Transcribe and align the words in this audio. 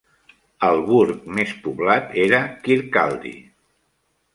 El 0.67 0.81
burg 0.87 1.21
més 1.41 1.53
poblat 1.67 2.19
era 2.25 2.43
Kirkcaldy. 2.67 3.39